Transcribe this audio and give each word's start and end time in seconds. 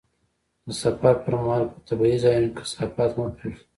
د 0.65 0.67
سفر 0.83 1.13
پر 1.23 1.33
مهال 1.41 1.63
په 1.71 1.77
طبیعي 1.87 2.17
ځایونو 2.23 2.49
کې 2.53 2.57
کثافات 2.67 3.11
مه 3.17 3.27
پرېږده. 3.37 3.63